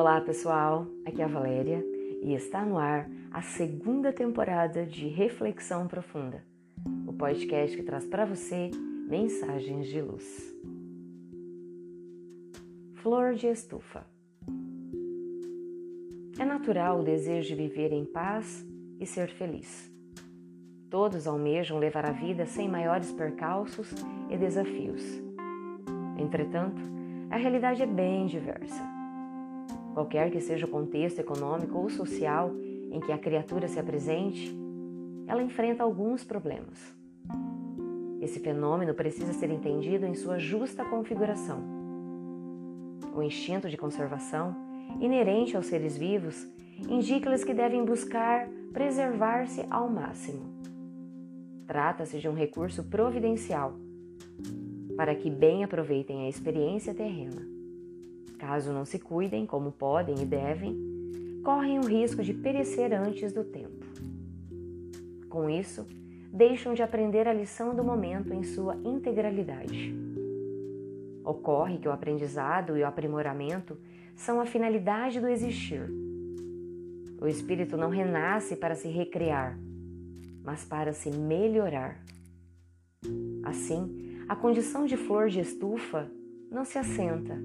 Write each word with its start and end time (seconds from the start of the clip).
Olá 0.00 0.18
pessoal, 0.18 0.86
aqui 1.04 1.20
é 1.20 1.26
a 1.26 1.28
Valéria 1.28 1.84
e 2.22 2.32
está 2.32 2.64
no 2.64 2.78
ar 2.78 3.06
a 3.30 3.42
segunda 3.42 4.10
temporada 4.10 4.86
de 4.86 5.06
Reflexão 5.08 5.86
Profunda, 5.86 6.42
o 7.06 7.12
podcast 7.12 7.76
que 7.76 7.82
traz 7.82 8.06
para 8.06 8.24
você 8.24 8.70
mensagens 9.06 9.88
de 9.88 10.00
luz. 10.00 10.56
Flor 12.94 13.34
de 13.34 13.48
estufa. 13.48 14.06
É 16.38 16.46
natural 16.46 17.00
o 17.00 17.04
desejo 17.04 17.54
de 17.54 17.56
viver 17.56 17.92
em 17.92 18.06
paz 18.06 18.66
e 18.98 19.04
ser 19.04 19.28
feliz. 19.28 19.92
Todos 20.88 21.26
almejam 21.26 21.78
levar 21.78 22.06
a 22.06 22.12
vida 22.12 22.46
sem 22.46 22.70
maiores 22.70 23.12
percalços 23.12 23.92
e 24.30 24.38
desafios. 24.38 25.02
Entretanto, 26.18 26.80
a 27.30 27.36
realidade 27.36 27.82
é 27.82 27.86
bem 27.86 28.24
diversa 28.24 28.99
qualquer 29.94 30.30
que 30.30 30.40
seja 30.40 30.66
o 30.66 30.70
contexto 30.70 31.18
econômico 31.18 31.78
ou 31.78 31.90
social 31.90 32.50
em 32.90 33.00
que 33.00 33.12
a 33.12 33.18
criatura 33.18 33.68
se 33.68 33.78
apresente, 33.78 34.54
ela 35.26 35.42
enfrenta 35.42 35.82
alguns 35.82 36.24
problemas. 36.24 36.94
Esse 38.20 38.40
fenômeno 38.40 38.92
precisa 38.94 39.32
ser 39.32 39.50
entendido 39.50 40.04
em 40.04 40.14
sua 40.14 40.38
justa 40.38 40.84
configuração. 40.84 41.62
O 43.14 43.22
instinto 43.22 43.68
de 43.68 43.76
conservação, 43.76 44.54
inerente 45.00 45.56
aos 45.56 45.66
seres 45.66 45.96
vivos, 45.96 46.46
indica-lhes 46.88 47.44
que 47.44 47.54
devem 47.54 47.84
buscar 47.84 48.48
preservar-se 48.72 49.64
ao 49.70 49.88
máximo. 49.88 50.42
Trata-se 51.66 52.18
de 52.18 52.28
um 52.28 52.34
recurso 52.34 52.84
providencial 52.84 53.74
para 54.96 55.14
que 55.14 55.30
bem 55.30 55.64
aproveitem 55.64 56.26
a 56.26 56.28
experiência 56.28 56.92
terrena. 56.92 57.59
Caso 58.40 58.72
não 58.72 58.86
se 58.86 58.98
cuidem 58.98 59.44
como 59.44 59.70
podem 59.70 60.14
e 60.22 60.24
devem, 60.24 60.74
correm 61.44 61.78
o 61.78 61.86
risco 61.86 62.22
de 62.22 62.32
perecer 62.32 62.90
antes 62.90 63.34
do 63.34 63.44
tempo. 63.44 63.84
Com 65.28 65.50
isso, 65.50 65.86
deixam 66.32 66.72
de 66.72 66.82
aprender 66.82 67.28
a 67.28 67.34
lição 67.34 67.74
do 67.74 67.84
momento 67.84 68.32
em 68.32 68.42
sua 68.42 68.76
integralidade. 68.82 69.94
Ocorre 71.22 71.76
que 71.76 71.86
o 71.86 71.92
aprendizado 71.92 72.78
e 72.78 72.82
o 72.82 72.86
aprimoramento 72.86 73.76
são 74.16 74.40
a 74.40 74.46
finalidade 74.46 75.20
do 75.20 75.28
existir. 75.28 75.82
O 77.20 77.26
espírito 77.26 77.76
não 77.76 77.90
renasce 77.90 78.56
para 78.56 78.74
se 78.74 78.88
recriar, 78.88 79.58
mas 80.42 80.64
para 80.64 80.94
se 80.94 81.10
melhorar. 81.10 82.02
Assim, 83.44 84.24
a 84.26 84.34
condição 84.34 84.86
de 84.86 84.96
flor 84.96 85.28
de 85.28 85.40
estufa 85.40 86.10
não 86.50 86.64
se 86.64 86.78
assenta, 86.78 87.38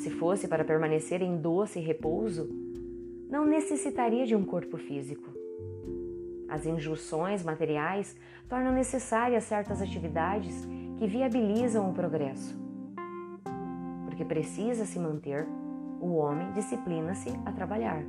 se 0.00 0.08
fosse 0.08 0.48
para 0.48 0.64
permanecer 0.64 1.20
em 1.20 1.36
doce 1.36 1.78
repouso, 1.78 2.48
não 3.28 3.44
necessitaria 3.44 4.24
de 4.24 4.34
um 4.34 4.42
corpo 4.42 4.78
físico. 4.78 5.28
As 6.48 6.64
injunções 6.64 7.44
materiais 7.44 8.16
tornam 8.48 8.72
necessárias 8.72 9.44
certas 9.44 9.82
atividades 9.82 10.66
que 10.98 11.06
viabilizam 11.06 11.90
o 11.90 11.92
progresso. 11.92 12.58
Porque 14.06 14.24
precisa 14.24 14.86
se 14.86 14.98
manter, 14.98 15.46
o 16.00 16.14
homem 16.14 16.50
disciplina-se 16.52 17.28
a 17.44 17.52
trabalhar. 17.52 18.02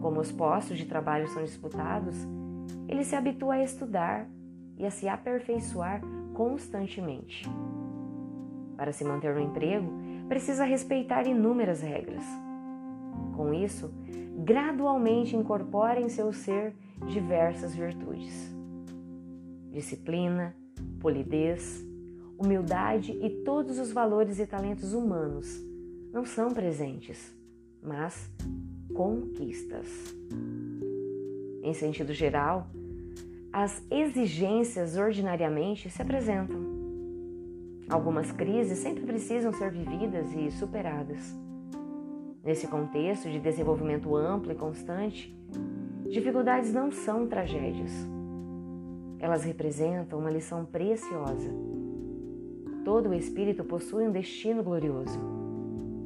Como 0.00 0.18
os 0.18 0.32
postos 0.32 0.78
de 0.78 0.86
trabalho 0.86 1.28
são 1.28 1.44
disputados, 1.44 2.16
ele 2.88 3.04
se 3.04 3.14
habitua 3.14 3.56
a 3.56 3.62
estudar 3.62 4.26
e 4.78 4.86
a 4.86 4.90
se 4.90 5.08
aperfeiçoar 5.08 6.00
constantemente. 6.32 7.46
Para 8.78 8.92
se 8.92 9.04
manter 9.04 9.34
no 9.34 9.40
emprego, 9.42 9.92
precisa 10.28 10.64
respeitar 10.64 11.26
inúmeras 11.26 11.80
regras. 11.80 12.24
Com 13.36 13.52
isso, 13.52 13.92
gradualmente 14.44 15.36
incorpora 15.36 16.00
em 16.00 16.08
seu 16.08 16.32
ser 16.32 16.74
diversas 17.06 17.74
virtudes: 17.74 18.54
disciplina, 19.70 20.54
polidez, 21.00 21.84
humildade 22.38 23.12
e 23.12 23.30
todos 23.44 23.78
os 23.78 23.92
valores 23.92 24.38
e 24.38 24.46
talentos 24.46 24.92
humanos 24.92 25.62
não 26.12 26.24
são 26.24 26.52
presentes, 26.52 27.34
mas 27.82 28.30
conquistas. 28.94 29.86
Em 31.62 31.72
sentido 31.72 32.12
geral, 32.12 32.68
as 33.52 33.82
exigências 33.90 34.96
ordinariamente 34.96 35.88
se 35.90 36.02
apresentam 36.02 36.73
Algumas 37.88 38.32
crises 38.32 38.78
sempre 38.78 39.04
precisam 39.04 39.52
ser 39.52 39.70
vividas 39.70 40.32
e 40.32 40.50
superadas. 40.50 41.34
Nesse 42.42 42.66
contexto 42.66 43.28
de 43.28 43.38
desenvolvimento 43.38 44.16
amplo 44.16 44.52
e 44.52 44.54
constante, 44.54 45.36
dificuldades 46.08 46.72
não 46.72 46.90
são 46.90 47.26
tragédias. 47.26 47.92
Elas 49.18 49.44
representam 49.44 50.18
uma 50.18 50.30
lição 50.30 50.64
preciosa. 50.64 51.50
Todo 52.84 53.10
o 53.10 53.14
espírito 53.14 53.64
possui 53.64 54.08
um 54.08 54.12
destino 54.12 54.62
glorioso. 54.62 55.18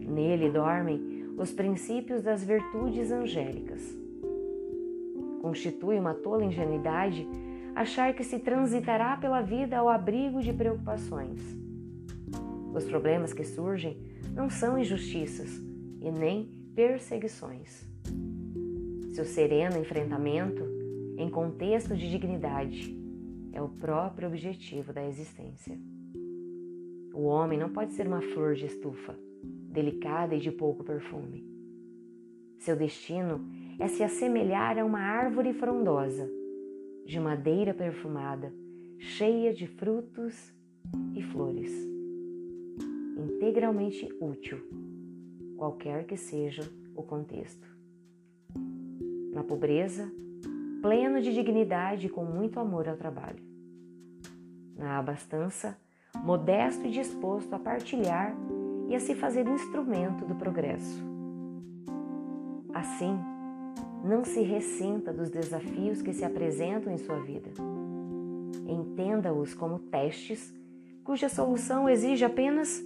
Nele 0.01 0.51
dormem 0.51 1.33
os 1.37 1.53
princípios 1.53 2.23
das 2.23 2.43
virtudes 2.43 3.13
angélicas. 3.13 3.97
Constitui 5.41 5.99
uma 5.99 6.15
tola 6.15 6.45
ingenuidade 6.45 7.27
achar 7.75 8.13
que 8.15 8.25
se 8.25 8.41
transitará 8.41 9.17
pela 9.17 9.41
vida 9.41 9.79
ao 9.79 9.89
abrigo 9.89 10.43
de 10.43 10.53
preocupações 10.53 11.68
os 12.79 12.85
problemas 12.85 13.33
que 13.33 13.45
surgem 13.45 13.97
não 14.33 14.49
são 14.49 14.79
injustiças 14.79 15.61
e 16.01 16.11
nem 16.11 16.47
perseguições. 16.75 17.87
Seu 19.13 19.25
sereno 19.25 19.77
enfrentamento, 19.79 20.63
em 21.17 21.29
contexto 21.29 21.97
de 21.97 22.09
dignidade, 22.09 22.97
é 23.53 23.61
o 23.61 23.69
próprio 23.69 24.29
objetivo 24.29 24.93
da 24.93 25.05
existência. 25.05 25.77
O 27.13 27.25
homem 27.25 27.59
não 27.59 27.69
pode 27.69 27.95
ser 27.95 28.07
uma 28.07 28.23
flor 28.23 28.55
de 28.55 28.67
estufa, 28.67 29.19
delicada 29.43 30.37
e 30.37 30.41
de 30.41 30.53
pouco 30.53 30.85
perfume. 30.85 31.45
Seu 32.61 32.77
destino 32.77 33.41
é 33.81 33.89
se 33.89 34.05
assemelhar 34.05 34.79
a 34.79 34.85
uma 34.85 35.01
árvore 35.01 35.53
frondosa, 35.53 36.31
de 37.05 37.19
madeira 37.19 37.75
perfumada, 37.75 38.53
cheia 38.99 39.53
de 39.53 39.67
frutos 39.67 40.55
e 41.17 41.23
flores 41.23 41.98
integralmente 43.19 44.09
útil, 44.21 44.59
qualquer 45.57 46.05
que 46.07 46.17
seja 46.17 46.63
o 46.95 47.03
contexto. 47.03 47.67
Na 49.33 49.43
pobreza, 49.43 50.11
pleno 50.81 51.21
de 51.21 51.35
dignidade 51.35 52.07
e 52.07 52.11
com 52.11 52.25
muito 52.25 52.61
amor 52.61 52.89
ao 52.89 52.97
trabalho. 52.97 53.43
Na 54.77 54.99
abastança, 54.99 55.77
modesto 56.25 56.87
e 56.87 56.91
disposto 56.91 57.53
a 57.53 57.59
partilhar 57.59 58.35
e 58.89 58.95
a 58.95 59.01
se 59.01 59.15
fazer 59.15 59.47
instrumento 59.47 60.25
do 60.25 60.35
progresso. 60.37 61.05
Assim, 62.73 63.19
não 64.05 64.25
se 64.25 64.41
ressinta 64.43 65.13
dos 65.13 65.29
desafios 65.29 66.01
que 66.01 66.13
se 66.13 66.25
apresentam 66.25 66.93
em 66.93 66.99
sua 66.99 67.21
vida. 67.21 67.51
Entenda-os 68.67 69.55
como 69.55 69.79
testes 69.79 70.55
cuja 71.03 71.29
solução 71.29 71.89
exige 71.89 72.25
apenas 72.25 72.83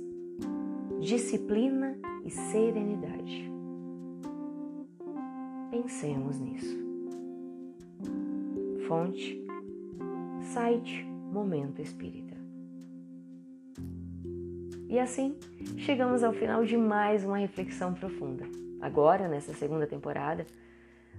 disciplina 1.02 1.98
e 2.24 2.30
serenidade. 2.30 3.50
Pensemos 5.68 6.38
nisso. 6.38 6.78
Fonte, 8.86 9.44
site 10.54 11.04
Momento 11.04 11.82
Espírita. 11.82 12.36
E 14.88 14.96
assim, 14.96 15.36
chegamos 15.78 16.22
ao 16.22 16.32
final 16.32 16.64
de 16.64 16.76
mais 16.76 17.24
uma 17.24 17.38
reflexão 17.38 17.92
profunda. 17.94 18.44
Agora, 18.80 19.26
nessa 19.26 19.52
segunda 19.54 19.88
temporada, 19.88 20.46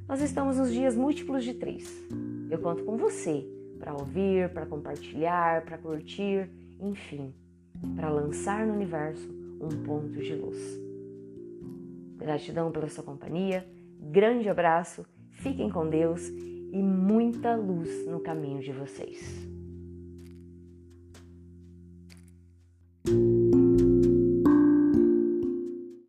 nós 0.07 0.21
estamos 0.21 0.57
nos 0.57 0.71
dias 0.71 0.95
múltiplos 0.95 1.44
de 1.44 1.56
três. 1.56 1.91
Eu 2.50 2.59
conto 2.59 2.86
com 2.86 2.95
você 2.95 3.45
para 3.79 3.94
ouvir, 3.94 4.50
para 4.53 4.65
compartilhar, 4.65 5.65
para 5.65 5.77
curtir, 5.77 6.50
enfim, 6.79 7.33
para 7.97 8.09
lançar 8.09 8.65
no 8.65 8.74
universo 8.74 9.42
um 9.65 9.83
ponto 9.83 10.19
de 10.21 10.36
luz. 10.36 10.57
Gratidão 12.18 12.71
pela 12.71 12.89
sua 12.89 13.04
companhia, 13.04 13.65
grande 14.00 14.50
abraço, 14.50 15.06
fiquem 15.31 15.69
com 15.69 15.89
Deus 15.89 16.27
e 16.27 16.81
muita 16.81 17.56
luz 17.56 18.06
no 18.07 18.19
caminho 18.19 18.62
de 18.62 18.71
vocês. 18.71 19.42